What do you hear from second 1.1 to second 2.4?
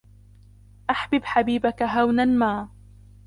حَبِيبَك هَوْنًا